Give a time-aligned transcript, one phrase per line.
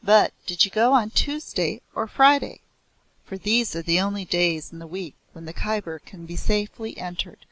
[0.00, 2.60] But did you go on Tuesday or Friday?"
[3.24, 6.96] For these are the only days in the week when the Khyber can be safely
[6.96, 7.46] entered.